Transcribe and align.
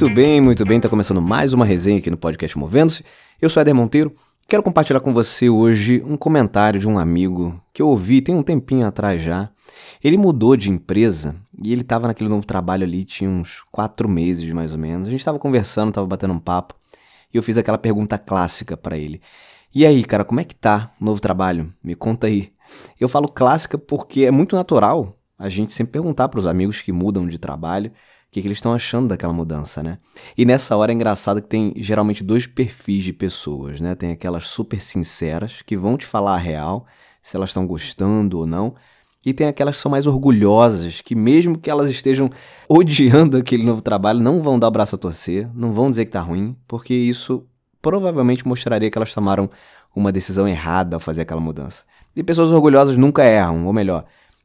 Muito 0.00 0.14
bem, 0.14 0.40
muito 0.40 0.64
bem. 0.64 0.80
Tá 0.80 0.88
começando 0.88 1.20
mais 1.20 1.52
uma 1.52 1.62
resenha 1.62 1.98
aqui 1.98 2.10
no 2.10 2.16
podcast 2.16 2.56
Movendo-se. 2.56 3.04
Eu 3.38 3.50
sou 3.50 3.60
Eder 3.60 3.74
Monteiro. 3.74 4.10
Quero 4.48 4.62
compartilhar 4.62 5.00
com 5.00 5.12
você 5.12 5.50
hoje 5.50 6.02
um 6.06 6.16
comentário 6.16 6.80
de 6.80 6.88
um 6.88 6.98
amigo 6.98 7.62
que 7.70 7.82
eu 7.82 7.88
ouvi 7.88 8.22
tem 8.22 8.34
um 8.34 8.42
tempinho 8.42 8.86
atrás 8.86 9.20
já. 9.20 9.50
Ele 10.02 10.16
mudou 10.16 10.56
de 10.56 10.70
empresa 10.70 11.36
e 11.62 11.70
ele 11.70 11.82
estava 11.82 12.08
naquele 12.08 12.30
novo 12.30 12.46
trabalho 12.46 12.82
ali, 12.82 13.04
tinha 13.04 13.28
uns 13.28 13.62
quatro 13.70 14.08
meses 14.08 14.50
mais 14.52 14.72
ou 14.72 14.78
menos. 14.78 15.06
A 15.06 15.10
gente 15.10 15.20
estava 15.20 15.38
conversando, 15.38 15.90
estava 15.90 16.06
batendo 16.06 16.32
um 16.32 16.40
papo 16.40 16.74
e 17.30 17.36
eu 17.36 17.42
fiz 17.42 17.58
aquela 17.58 17.76
pergunta 17.76 18.16
clássica 18.16 18.78
para 18.78 18.96
ele. 18.96 19.20
E 19.74 19.84
aí, 19.84 20.02
cara, 20.02 20.24
como 20.24 20.40
é 20.40 20.44
que 20.44 20.54
tá 20.54 20.94
o 20.98 21.04
novo 21.04 21.20
trabalho? 21.20 21.70
Me 21.84 21.94
conta 21.94 22.26
aí. 22.26 22.54
Eu 22.98 23.06
falo 23.06 23.28
clássica 23.28 23.76
porque 23.76 24.24
é 24.24 24.30
muito 24.30 24.56
natural 24.56 25.18
a 25.38 25.50
gente 25.50 25.74
sempre 25.74 25.92
perguntar 25.92 26.30
para 26.30 26.40
os 26.40 26.46
amigos 26.46 26.80
que 26.80 26.90
mudam 26.90 27.28
de 27.28 27.38
trabalho 27.38 27.92
que, 28.30 28.40
que 28.40 28.46
eles 28.46 28.58
estão 28.58 28.72
achando 28.72 29.08
daquela 29.08 29.32
mudança, 29.32 29.82
né? 29.82 29.98
E 30.36 30.44
nessa 30.44 30.76
hora 30.76 30.92
é 30.92 30.94
engraçado 30.94 31.42
que 31.42 31.48
tem 31.48 31.72
geralmente 31.76 32.22
dois 32.22 32.46
perfis 32.46 33.02
de 33.02 33.12
pessoas, 33.12 33.80
né? 33.80 33.94
Tem 33.94 34.12
aquelas 34.12 34.46
super 34.46 34.80
sinceras 34.80 35.62
que 35.62 35.76
vão 35.76 35.96
te 35.96 36.06
falar 36.06 36.34
a 36.34 36.38
real, 36.38 36.86
se 37.22 37.36
elas 37.36 37.50
estão 37.50 37.66
gostando 37.66 38.38
ou 38.38 38.46
não. 38.46 38.74
E 39.26 39.34
tem 39.34 39.48
aquelas 39.48 39.76
que 39.76 39.82
são 39.82 39.90
mais 39.90 40.06
orgulhosas, 40.06 41.00
que 41.00 41.14
mesmo 41.14 41.58
que 41.58 41.68
elas 41.68 41.90
estejam 41.90 42.30
odiando 42.68 43.36
aquele 43.36 43.64
novo 43.64 43.82
trabalho, 43.82 44.20
não 44.20 44.40
vão 44.40 44.58
dar 44.58 44.68
o 44.68 44.70
braço 44.70 44.94
a 44.94 44.98
torcer, 44.98 45.48
não 45.54 45.72
vão 45.72 45.90
dizer 45.90 46.04
que 46.04 46.10
tá 46.12 46.20
ruim, 46.20 46.56
porque 46.66 46.94
isso 46.94 47.44
provavelmente 47.82 48.46
mostraria 48.46 48.90
que 48.90 48.96
elas 48.96 49.12
tomaram 49.12 49.50
uma 49.94 50.12
decisão 50.12 50.46
errada 50.46 50.96
ao 50.96 51.00
fazer 51.00 51.22
aquela 51.22 51.40
mudança. 51.40 51.84
E 52.14 52.22
pessoas 52.22 52.50
orgulhosas 52.50 52.96
nunca 52.96 53.24
erram, 53.24 53.66
ou 53.66 53.72
melhor, 53.72 54.04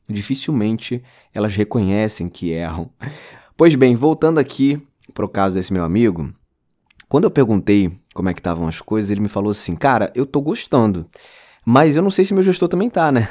dificilmente 0.10 1.04
elas 1.34 1.56
reconhecem 1.56 2.28
que 2.28 2.52
erram. 2.52 2.90
Pois 3.58 3.74
bem, 3.74 3.96
voltando 3.96 4.38
aqui 4.38 4.86
pro 5.14 5.30
caso 5.30 5.56
desse 5.56 5.72
meu 5.72 5.86
amigo, 5.86 6.30
quando 7.08 7.24
eu 7.24 7.32
perguntei 7.32 7.90
como 8.14 8.28
é 8.28 8.34
que 8.34 8.42
estavam 8.42 8.68
as 8.68 8.82
coisas, 8.82 9.10
ele 9.10 9.22
me 9.22 9.30
falou 9.30 9.52
assim: 9.52 9.78
"Cara, 9.78 10.12
eu 10.14 10.26
tô 10.26 10.42
gostando, 10.42 11.10
mas 11.66 11.96
eu 11.96 12.02
não 12.02 12.12
sei 12.12 12.26
se 12.26 12.34
meu 12.34 12.44
gestor 12.44 12.68
também 12.68 12.90
tá, 12.90 13.14
né?" 13.14 13.30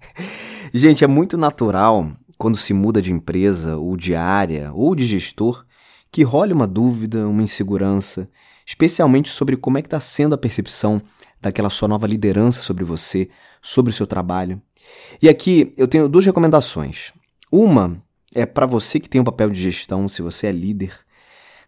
Gente, 0.72 1.04
é 1.04 1.06
muito 1.06 1.36
natural 1.36 2.10
quando 2.38 2.56
se 2.56 2.72
muda 2.72 3.02
de 3.02 3.12
empresa 3.12 3.76
ou 3.76 3.98
de 3.98 4.14
área 4.14 4.72
ou 4.72 4.94
de 4.94 5.04
gestor 5.04 5.66
que 6.10 6.22
role 6.22 6.54
uma 6.54 6.66
dúvida, 6.66 7.28
uma 7.28 7.42
insegurança, 7.42 8.30
especialmente 8.66 9.28
sobre 9.28 9.58
como 9.58 9.76
é 9.76 9.82
que 9.82 9.88
está 9.88 10.00
sendo 10.00 10.34
a 10.34 10.38
percepção 10.38 11.02
daquela 11.38 11.68
sua 11.68 11.86
nova 11.86 12.06
liderança 12.06 12.62
sobre 12.62 12.82
você, 12.82 13.28
sobre 13.60 13.90
o 13.90 13.94
seu 13.94 14.06
trabalho. 14.06 14.60
E 15.20 15.28
aqui 15.28 15.74
eu 15.76 15.86
tenho 15.86 16.08
duas 16.08 16.24
recomendações. 16.24 17.12
Uma 17.52 18.02
é 18.34 18.46
para 18.46 18.66
você 18.66 19.00
que 19.00 19.08
tem 19.08 19.20
um 19.20 19.24
papel 19.24 19.50
de 19.50 19.60
gestão, 19.60 20.08
se 20.08 20.22
você 20.22 20.46
é 20.46 20.52
líder. 20.52 20.94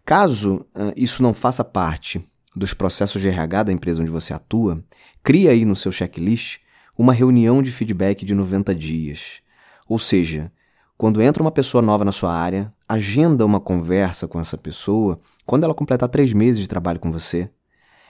Caso 0.05 0.65
isso 0.95 1.23
não 1.23 1.33
faça 1.33 1.63
parte 1.63 2.25
dos 2.55 2.73
processos 2.73 3.21
de 3.21 3.29
RH 3.29 3.63
da 3.63 3.71
empresa 3.71 4.01
onde 4.01 4.11
você 4.11 4.33
atua, 4.33 4.83
cria 5.23 5.51
aí 5.51 5.65
no 5.65 5.75
seu 5.75 5.91
checklist 5.91 6.59
uma 6.97 7.13
reunião 7.13 7.61
de 7.61 7.71
feedback 7.71 8.23
de 8.23 8.35
90 8.35 8.75
dias. 8.75 9.41
Ou 9.87 9.97
seja, 9.97 10.51
quando 10.97 11.21
entra 11.21 11.41
uma 11.41 11.51
pessoa 11.51 11.81
nova 11.81 12.05
na 12.05 12.11
sua 12.11 12.33
área, 12.33 12.71
agenda 12.87 13.45
uma 13.45 13.59
conversa 13.59 14.27
com 14.27 14.39
essa 14.39 14.57
pessoa 14.57 15.19
quando 15.45 15.63
ela 15.63 15.73
completar 15.73 16.07
três 16.07 16.31
meses 16.31 16.61
de 16.61 16.67
trabalho 16.67 16.99
com 16.99 17.11
você. 17.11 17.49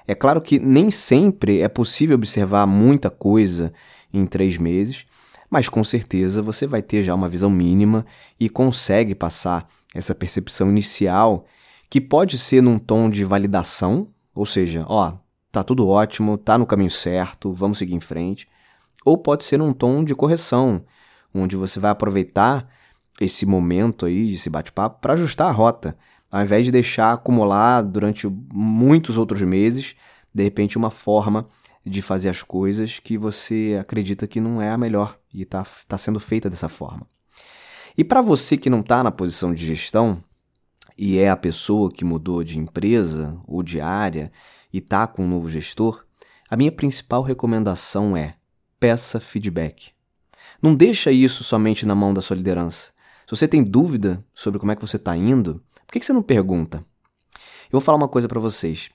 É 0.05 0.13
claro 0.13 0.41
que 0.41 0.59
nem 0.59 0.91
sempre 0.91 1.61
é 1.61 1.69
possível 1.69 2.15
observar 2.15 2.67
muita 2.67 3.09
coisa 3.09 3.71
em 4.13 4.25
três 4.25 4.57
meses, 4.57 5.05
mas 5.53 5.69
com 5.69 5.83
certeza 5.83 6.41
você 6.41 6.65
vai 6.65 6.81
ter 6.81 7.03
já 7.03 7.13
uma 7.13 7.29
visão 7.29 7.47
mínima 7.47 8.07
e 8.39 8.49
consegue 8.49 9.13
passar 9.13 9.69
essa 9.93 10.15
percepção 10.15 10.67
inicial 10.67 11.45
que 11.91 12.01
pode 12.01 12.39
ser 12.39 12.63
num 12.63 12.79
tom 12.79 13.07
de 13.07 13.23
validação, 13.23 14.07
ou 14.33 14.47
seja, 14.47 14.83
ó, 14.89 15.13
tá 15.51 15.63
tudo 15.63 15.87
ótimo, 15.87 16.39
tá 16.39 16.57
no 16.57 16.65
caminho 16.65 16.89
certo, 16.89 17.53
vamos 17.53 17.77
seguir 17.77 17.93
em 17.93 17.99
frente, 17.99 18.47
ou 19.05 19.15
pode 19.15 19.43
ser 19.43 19.57
num 19.59 19.71
tom 19.73 20.03
de 20.03 20.15
correção, 20.15 20.85
onde 21.31 21.55
você 21.55 21.79
vai 21.79 21.91
aproveitar 21.91 22.67
esse 23.21 23.45
momento 23.45 24.07
aí, 24.07 24.33
esse 24.33 24.49
bate-papo, 24.49 25.01
para 25.01 25.13
ajustar 25.13 25.49
a 25.49 25.51
rota, 25.51 25.95
ao 26.31 26.41
invés 26.41 26.65
de 26.65 26.71
deixar 26.71 27.13
acumular 27.13 27.83
durante 27.83 28.27
muitos 28.27 29.19
outros 29.19 29.43
meses, 29.43 29.93
de 30.33 30.41
repente, 30.41 30.79
uma 30.79 30.89
forma 30.89 31.47
de 31.85 32.01
fazer 32.01 32.29
as 32.29 32.41
coisas 32.41 32.97
que 32.97 33.19
você 33.19 33.77
acredita 33.79 34.25
que 34.25 34.41
não 34.41 34.59
é 34.59 34.71
a 34.71 34.77
melhor 34.79 35.19
e 35.33 35.41
está 35.41 35.65
tá 35.87 35.97
sendo 35.97 36.19
feita 36.19 36.49
dessa 36.49 36.69
forma. 36.69 37.07
E 37.97 38.03
para 38.03 38.21
você 38.21 38.57
que 38.57 38.69
não 38.69 38.79
está 38.79 39.03
na 39.03 39.11
posição 39.11 39.53
de 39.53 39.65
gestão 39.65 40.23
e 40.97 41.17
é 41.17 41.29
a 41.29 41.35
pessoa 41.35 41.91
que 41.91 42.05
mudou 42.05 42.43
de 42.43 42.59
empresa 42.59 43.39
ou 43.47 43.63
de 43.63 43.79
área 43.81 44.31
e 44.71 44.79
está 44.79 45.07
com 45.07 45.23
um 45.23 45.27
novo 45.27 45.49
gestor, 45.49 46.05
a 46.49 46.55
minha 46.55 46.71
principal 46.71 47.21
recomendação 47.21 48.15
é 48.15 48.35
peça 48.79 49.19
feedback. 49.19 49.91
Não 50.61 50.75
deixa 50.75 51.11
isso 51.11 51.43
somente 51.43 51.85
na 51.85 51.95
mão 51.95 52.13
da 52.13 52.21
sua 52.21 52.35
liderança. 52.35 52.91
Se 53.25 53.35
você 53.35 53.47
tem 53.47 53.63
dúvida 53.63 54.23
sobre 54.33 54.59
como 54.59 54.71
é 54.71 54.75
que 54.75 54.81
você 54.81 54.97
está 54.97 55.15
indo, 55.15 55.63
por 55.85 55.93
que, 55.93 55.99
que 55.99 56.05
você 56.05 56.13
não 56.13 56.21
pergunta? 56.21 56.85
Eu 57.37 57.79
vou 57.79 57.81
falar 57.81 57.97
uma 57.97 58.07
coisa 58.07 58.27
para 58.27 58.39
vocês. 58.39 58.89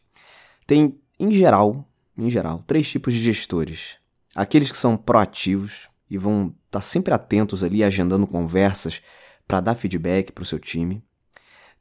Tem, 0.67 0.99
em 1.19 1.31
geral, 1.31 1.85
em 2.17 2.31
geral, 2.31 2.63
três 2.67 2.89
tipos 2.89 3.15
de 3.15 3.21
gestores. 3.21 3.97
Aqueles 4.35 4.71
que 4.71 4.77
são 4.77 4.97
proativos 4.97 5.89
e 6.11 6.17
vão 6.17 6.55
estar 6.67 6.79
tá 6.79 6.81
sempre 6.81 7.13
atentos 7.13 7.63
ali, 7.63 7.85
agendando 7.85 8.27
conversas 8.27 9.03
para 9.47 9.61
dar 9.61 9.75
feedback 9.75 10.33
para 10.33 10.43
o 10.43 10.47
seu 10.47 10.59
time. 10.59 11.03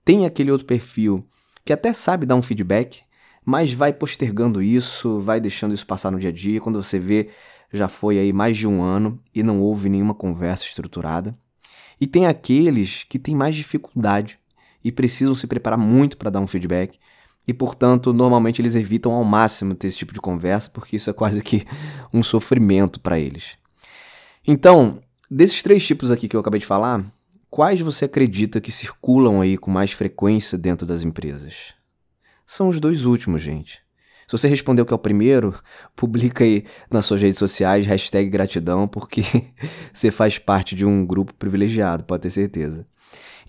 Tem 0.03 0.25
aquele 0.25 0.51
outro 0.51 0.65
perfil 0.65 1.27
que 1.65 1.73
até 1.73 1.91
sabe 1.91 2.25
dar 2.25 2.35
um 2.35 2.41
feedback, 2.41 3.01
mas 3.45 3.73
vai 3.73 3.91
postergando 3.91 4.61
isso, 4.61 5.19
vai 5.19 5.39
deixando 5.39 5.73
isso 5.73 5.85
passar 5.85 6.11
no 6.11 6.19
dia 6.19 6.29
a 6.29 6.33
dia. 6.33 6.61
Quando 6.61 6.81
você 6.81 6.97
vê, 6.97 7.29
já 7.71 7.87
foi 7.87 8.17
aí 8.17 8.31
mais 8.31 8.57
de 8.57 8.67
um 8.67 8.81
ano 8.81 9.21
e 9.33 9.43
não 9.43 9.59
houve 9.59 9.89
nenhuma 9.89 10.13
conversa 10.13 10.63
estruturada. 10.63 11.37
E 11.99 12.07
tem 12.07 12.25
aqueles 12.25 13.03
que 13.03 13.19
têm 13.19 13.35
mais 13.35 13.55
dificuldade 13.55 14.39
e 14.83 14.91
precisam 14.91 15.35
se 15.35 15.47
preparar 15.47 15.77
muito 15.77 16.17
para 16.17 16.29
dar 16.29 16.39
um 16.39 16.47
feedback 16.47 16.99
e, 17.47 17.53
portanto, 17.53 18.13
normalmente 18.13 18.61
eles 18.61 18.75
evitam 18.75 19.13
ao 19.13 19.23
máximo 19.23 19.73
ter 19.73 19.87
esse 19.87 19.97
tipo 19.97 20.13
de 20.13 20.19
conversa, 20.19 20.69
porque 20.69 20.97
isso 20.97 21.09
é 21.09 21.13
quase 21.13 21.41
que 21.41 21.65
um 22.13 22.21
sofrimento 22.21 22.99
para 22.99 23.19
eles. 23.19 23.57
Então, 24.49 25.01
desses 25.29 25.61
três 25.61 25.85
tipos 25.85 26.09
aqui 26.09 26.29
que 26.29 26.35
eu 26.35 26.39
acabei 26.39 26.61
de 26.61 26.65
falar, 26.65 27.03
quais 27.49 27.81
você 27.81 28.05
acredita 28.05 28.61
que 28.61 28.71
circulam 28.71 29.41
aí 29.41 29.57
com 29.57 29.69
mais 29.69 29.91
frequência 29.91 30.57
dentro 30.57 30.87
das 30.87 31.03
empresas? 31.03 31.73
São 32.45 32.69
os 32.69 32.79
dois 32.79 33.03
últimos, 33.03 33.41
gente. 33.41 33.81
Se 34.25 34.31
você 34.31 34.47
respondeu 34.47 34.85
que 34.85 34.93
é 34.93 34.95
o 34.95 34.99
primeiro, 34.99 35.53
publica 35.97 36.45
aí 36.45 36.63
nas 36.89 37.05
suas 37.05 37.21
redes 37.21 37.37
sociais, 37.37 37.85
hashtag 37.85 38.29
gratidão, 38.29 38.87
porque 38.87 39.21
você 39.91 40.09
faz 40.11 40.37
parte 40.37 40.75
de 40.75 40.85
um 40.85 41.05
grupo 41.05 41.33
privilegiado, 41.33 42.05
pode 42.05 42.23
ter 42.23 42.29
certeza. 42.29 42.87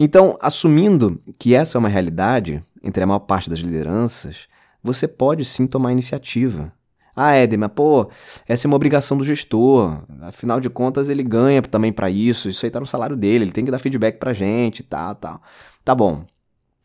Então, 0.00 0.36
assumindo 0.40 1.22
que 1.38 1.54
essa 1.54 1.76
é 1.76 1.80
uma 1.80 1.88
realidade 1.88 2.60
entre 2.82 3.04
a 3.04 3.06
maior 3.06 3.20
parte 3.20 3.48
das 3.48 3.60
lideranças, 3.60 4.48
você 4.82 5.06
pode 5.06 5.44
sim 5.44 5.64
tomar 5.64 5.92
iniciativa. 5.92 6.72
Ah, 7.20 7.34
Éder, 7.34 7.58
mas 7.58 7.72
pô, 7.72 8.08
essa 8.46 8.64
é 8.64 8.68
uma 8.68 8.76
obrigação 8.76 9.18
do 9.18 9.24
gestor. 9.24 10.04
Afinal 10.20 10.60
de 10.60 10.70
contas, 10.70 11.08
ele 11.08 11.24
ganha 11.24 11.60
também 11.60 11.92
para 11.92 12.08
isso. 12.08 12.48
Isso 12.48 12.64
aí 12.64 12.70
tá 12.70 12.78
no 12.78 12.86
salário 12.86 13.16
dele, 13.16 13.42
ele 13.42 13.50
tem 13.50 13.64
que 13.64 13.72
dar 13.72 13.80
feedback 13.80 14.18
pra 14.18 14.32
gente 14.32 14.84
tal, 14.84 15.16
tal. 15.16 15.42
Tá 15.84 15.96
bom. 15.96 16.24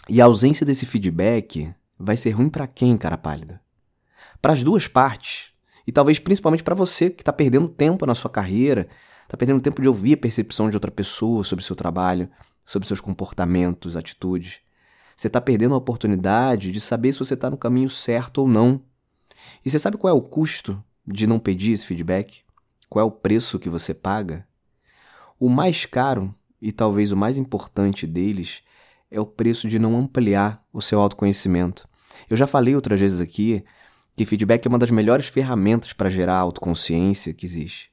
E 0.09 0.19
a 0.19 0.25
ausência 0.25 0.65
desse 0.65 0.87
feedback 0.87 1.71
vai 1.99 2.17
ser 2.17 2.31
ruim 2.31 2.49
para 2.49 2.65
quem, 2.65 2.97
cara 2.97 3.15
pálida? 3.15 3.61
Para 4.41 4.53
as 4.53 4.63
duas 4.63 4.87
partes. 4.87 5.51
E 5.85 5.91
talvez 5.91 6.17
principalmente 6.17 6.63
para 6.63 6.73
você 6.73 7.11
que 7.11 7.23
tá 7.23 7.31
perdendo 7.31 7.67
tempo 7.67 8.03
na 8.07 8.15
sua 8.15 8.31
carreira, 8.31 8.87
tá 9.27 9.37
perdendo 9.37 9.61
tempo 9.61 9.83
de 9.83 9.87
ouvir 9.87 10.13
a 10.13 10.17
percepção 10.17 10.67
de 10.67 10.75
outra 10.75 10.89
pessoa 10.89 11.43
sobre 11.43 11.63
seu 11.63 11.75
trabalho, 11.75 12.27
sobre 12.65 12.87
seus 12.87 12.99
comportamentos, 12.99 13.95
atitudes. 13.95 14.61
Você 15.15 15.27
está 15.27 15.39
perdendo 15.39 15.75
a 15.75 15.77
oportunidade 15.77 16.71
de 16.71 16.81
saber 16.81 17.13
se 17.13 17.19
você 17.19 17.35
está 17.35 17.51
no 17.51 17.57
caminho 17.57 17.87
certo 17.87 18.39
ou 18.39 18.47
não. 18.47 18.81
E 19.65 19.69
você 19.69 19.79
sabe 19.79 19.97
qual 19.97 20.13
é 20.13 20.17
o 20.17 20.21
custo 20.21 20.83
de 21.05 21.27
não 21.27 21.39
pedir 21.39 21.71
esse 21.71 21.85
feedback? 21.85 22.41
Qual 22.89 23.03
é 23.03 23.05
o 23.05 23.11
preço 23.11 23.59
que 23.59 23.69
você 23.69 23.93
paga? 23.93 24.47
O 25.39 25.49
mais 25.49 25.85
caro 25.85 26.33
e 26.61 26.71
talvez 26.71 27.11
o 27.11 27.17
mais 27.17 27.37
importante 27.37 28.05
deles 28.07 28.61
é 29.09 29.19
o 29.19 29.25
preço 29.25 29.67
de 29.67 29.77
não 29.77 29.97
ampliar 29.97 30.63
o 30.71 30.81
seu 30.81 30.99
autoconhecimento. 30.99 31.87
Eu 32.29 32.37
já 32.37 32.47
falei 32.47 32.75
outras 32.75 32.99
vezes 32.99 33.19
aqui 33.19 33.63
que 34.15 34.25
feedback 34.25 34.65
é 34.65 34.69
uma 34.69 34.79
das 34.79 34.91
melhores 34.91 35.27
ferramentas 35.27 35.93
para 35.93 36.09
gerar 36.09 36.37
autoconsciência 36.37 37.33
que 37.33 37.45
existe. 37.45 37.91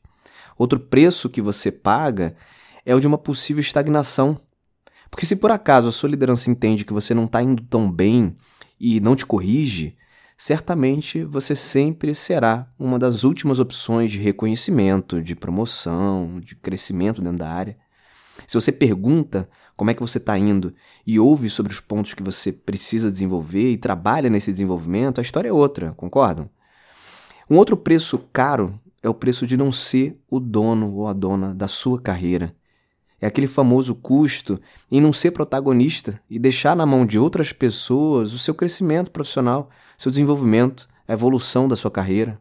Outro 0.56 0.78
preço 0.78 1.30
que 1.30 1.40
você 1.40 1.72
paga 1.72 2.36
é 2.84 2.94
o 2.94 3.00
de 3.00 3.06
uma 3.06 3.18
possível 3.18 3.60
estagnação 3.60 4.38
porque 5.10 5.26
se 5.26 5.36
por 5.36 5.50
acaso 5.50 5.88
a 5.88 5.92
sua 5.92 6.08
liderança 6.08 6.50
entende 6.50 6.84
que 6.84 6.92
você 6.92 7.12
não 7.12 7.24
está 7.24 7.42
indo 7.42 7.62
tão 7.64 7.90
bem 7.90 8.36
e 8.78 9.00
não 9.00 9.16
te 9.16 9.26
corrige, 9.26 9.96
certamente 10.40 11.22
você 11.22 11.54
sempre 11.54 12.14
será 12.14 12.66
uma 12.78 12.98
das 12.98 13.24
últimas 13.24 13.60
opções 13.60 14.10
de 14.10 14.18
reconhecimento, 14.18 15.22
de 15.22 15.36
promoção, 15.36 16.40
de 16.40 16.56
crescimento 16.56 17.20
dentro 17.20 17.36
da 17.36 17.50
área. 17.50 17.76
Se 18.46 18.54
você 18.54 18.72
pergunta 18.72 19.46
como 19.76 19.90
é 19.90 19.94
que 19.94 20.00
você 20.00 20.16
está 20.16 20.38
indo 20.38 20.74
e 21.06 21.20
ouve 21.20 21.50
sobre 21.50 21.70
os 21.70 21.78
pontos 21.78 22.14
que 22.14 22.22
você 22.22 22.50
precisa 22.50 23.10
desenvolver 23.10 23.70
e 23.70 23.76
trabalha 23.76 24.30
nesse 24.30 24.50
desenvolvimento, 24.50 25.18
a 25.18 25.22
história 25.22 25.50
é 25.50 25.52
outra, 25.52 25.92
concordam? 25.92 26.48
Um 27.48 27.58
outro 27.58 27.76
preço 27.76 28.18
caro 28.32 28.80
é 29.02 29.10
o 29.10 29.14
preço 29.14 29.46
de 29.46 29.58
não 29.58 29.70
ser 29.70 30.18
o 30.30 30.40
dono 30.40 30.94
ou 30.94 31.06
a 31.06 31.12
dona 31.12 31.54
da 31.54 31.68
sua 31.68 32.00
carreira. 32.00 32.56
É 33.20 33.26
aquele 33.26 33.46
famoso 33.46 33.94
custo 33.94 34.60
em 34.90 35.00
não 35.00 35.12
ser 35.12 35.30
protagonista 35.32 36.20
e 36.28 36.38
deixar 36.38 36.74
na 36.74 36.86
mão 36.86 37.04
de 37.04 37.18
outras 37.18 37.52
pessoas 37.52 38.32
o 38.32 38.38
seu 38.38 38.54
crescimento 38.54 39.10
profissional, 39.10 39.68
seu 39.98 40.10
desenvolvimento, 40.10 40.88
a 41.06 41.12
evolução 41.12 41.68
da 41.68 41.76
sua 41.76 41.90
carreira. 41.90 42.40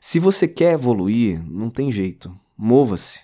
Se 0.00 0.18
você 0.18 0.48
quer 0.48 0.74
evoluir, 0.74 1.42
não 1.44 1.70
tem 1.70 1.92
jeito. 1.92 2.36
Mova-se. 2.56 3.20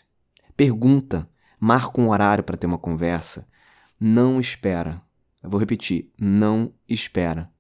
Pergunta, 0.57 1.29
marca 1.59 2.01
um 2.01 2.11
horário 2.11 2.45
para 2.45 2.57
ter 2.57 2.67
uma 2.67 2.79
conversa. 2.79 3.47
Não 3.99 4.41
espera. 4.41 5.03
Eu 5.43 5.51
vou 5.51 5.59
repetir, 5.59 6.13
não 6.19 6.73
espera. 6.89 7.51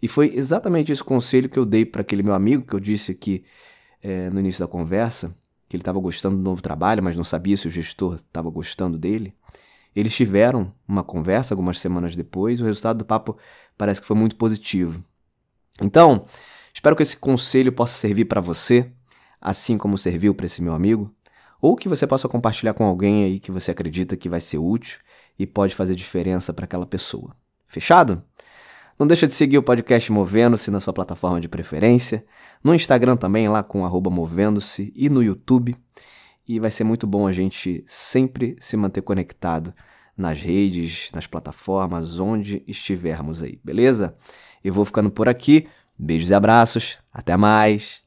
E 0.00 0.08
foi 0.08 0.32
exatamente 0.34 0.90
esse 0.90 1.02
conselho 1.02 1.48
que 1.48 1.58
eu 1.58 1.64
dei 1.64 1.84
para 1.84 2.02
aquele 2.02 2.22
meu 2.22 2.34
amigo 2.34 2.66
que 2.66 2.74
eu 2.74 2.80
disse 2.80 3.12
aqui 3.12 3.44
é, 4.02 4.28
no 4.30 4.40
início 4.40 4.60
da 4.60 4.66
conversa, 4.66 5.36
que 5.72 5.76
ele 5.76 5.80
estava 5.80 5.98
gostando 5.98 6.36
do 6.36 6.42
novo 6.42 6.60
trabalho, 6.60 7.02
mas 7.02 7.16
não 7.16 7.24
sabia 7.24 7.56
se 7.56 7.66
o 7.66 7.70
gestor 7.70 8.16
estava 8.16 8.50
gostando 8.50 8.98
dele. 8.98 9.34
Eles 9.96 10.14
tiveram 10.14 10.70
uma 10.86 11.02
conversa 11.02 11.54
algumas 11.54 11.78
semanas 11.78 12.14
depois, 12.14 12.60
o 12.60 12.64
resultado 12.66 12.98
do 12.98 13.06
papo 13.06 13.38
parece 13.78 13.98
que 13.98 14.06
foi 14.06 14.14
muito 14.14 14.36
positivo. 14.36 15.02
Então, 15.80 16.26
espero 16.74 16.94
que 16.94 17.02
esse 17.02 17.16
conselho 17.16 17.72
possa 17.72 17.94
servir 17.94 18.26
para 18.26 18.38
você, 18.38 18.92
assim 19.40 19.78
como 19.78 19.96
serviu 19.96 20.34
para 20.34 20.44
esse 20.44 20.60
meu 20.60 20.74
amigo 20.74 21.10
ou 21.58 21.74
que 21.74 21.88
você 21.88 22.06
possa 22.06 22.28
compartilhar 22.28 22.74
com 22.74 22.84
alguém 22.84 23.24
aí 23.24 23.40
que 23.40 23.50
você 23.50 23.70
acredita 23.70 24.14
que 24.14 24.28
vai 24.28 24.42
ser 24.42 24.58
útil 24.58 24.98
e 25.38 25.46
pode 25.46 25.74
fazer 25.74 25.94
diferença 25.94 26.52
para 26.52 26.66
aquela 26.66 26.84
pessoa. 26.84 27.34
Fechado? 27.66 28.22
Não 29.02 29.06
deixa 29.08 29.26
de 29.26 29.34
seguir 29.34 29.58
o 29.58 29.64
podcast 29.64 30.12
Movendo-se 30.12 30.70
na 30.70 30.78
sua 30.78 30.92
plataforma 30.92 31.40
de 31.40 31.48
preferência, 31.48 32.24
no 32.62 32.72
Instagram 32.72 33.16
também, 33.16 33.48
lá 33.48 33.60
com 33.60 33.84
Movendo-se, 33.84 34.92
e 34.94 35.10
no 35.10 35.20
YouTube. 35.20 35.76
E 36.46 36.60
vai 36.60 36.70
ser 36.70 36.84
muito 36.84 37.04
bom 37.04 37.26
a 37.26 37.32
gente 37.32 37.82
sempre 37.84 38.54
se 38.60 38.76
manter 38.76 39.02
conectado 39.02 39.74
nas 40.16 40.40
redes, 40.40 41.10
nas 41.12 41.26
plataformas, 41.26 42.20
onde 42.20 42.62
estivermos 42.64 43.42
aí, 43.42 43.58
beleza? 43.64 44.14
Eu 44.62 44.72
vou 44.72 44.84
ficando 44.84 45.10
por 45.10 45.28
aqui. 45.28 45.66
Beijos 45.98 46.30
e 46.30 46.34
abraços. 46.34 46.98
Até 47.12 47.36
mais. 47.36 48.04